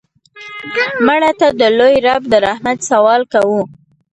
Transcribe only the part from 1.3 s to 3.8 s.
ته د لوی رب د رحمت سوال کوو